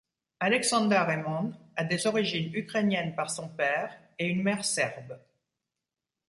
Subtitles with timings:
[0.39, 5.19] Aleksandar Hemon a des origines ukrainienne par son père, et une mère serbe.